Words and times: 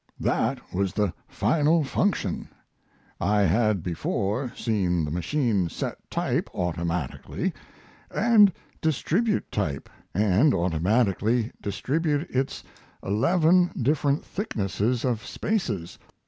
That 0.19 0.73
was 0.73 0.93
the 0.93 1.13
final 1.27 1.83
function. 1.83 2.49
I 3.19 3.41
had 3.41 3.83
before 3.83 4.51
seen 4.55 5.05
the 5.05 5.11
machine 5.11 5.69
set 5.69 6.09
type, 6.09 6.49
automatically, 6.55 7.53
and 8.09 8.51
distribute 8.81 9.51
type, 9.51 9.89
and 10.15 10.55
automatically 10.55 11.51
distribute 11.61 12.27
its 12.31 12.63
eleven 13.03 13.69
different 13.79 14.25
thicknesses 14.25 15.05
of 15.05 15.23
spaces. 15.23 15.99